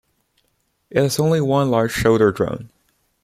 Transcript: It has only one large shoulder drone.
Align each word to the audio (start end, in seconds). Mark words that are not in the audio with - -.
It 0.89 0.97
has 1.03 1.19
only 1.19 1.41
one 1.41 1.69
large 1.69 1.91
shoulder 1.91 2.31
drone. 2.31 2.71